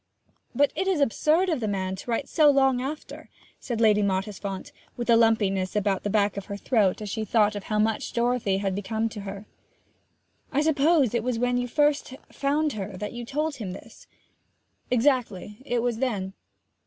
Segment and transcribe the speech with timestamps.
[0.55, 4.71] 'But it is absurd of the man to write so long after!' said Lady Mottisfont,
[4.97, 8.57] with a lumpiness about the back of her throat as she thought how much Dorothy
[8.57, 9.45] had become to her.
[10.51, 14.07] 'I suppose it was when you first found her that you told him this?'
[14.91, 16.33] 'Exactly it was then.'